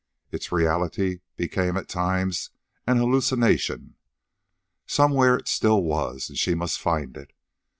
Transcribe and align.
Its 0.31 0.51
reality 0.51 1.19
became, 1.35 1.77
at 1.77 1.87
times, 1.87 2.49
an 2.87 2.97
hallucination. 2.97 3.97
Somewhere 4.87 5.35
it 5.35 5.47
still 5.47 5.83
was, 5.83 6.27
and 6.27 6.39
she 6.39 6.55
must 6.55 6.79
find 6.81 7.15
it. 7.15 7.31